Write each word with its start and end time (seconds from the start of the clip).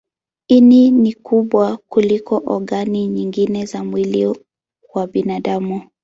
Ini 0.47 0.91
ni 0.91 1.13
kubwa 1.13 1.77
kuliko 1.77 2.43
ogani 2.45 3.07
nyingine 3.07 3.65
za 3.65 3.83
mwili 3.83 4.35
wa 4.93 5.07
binadamu. 5.07 5.81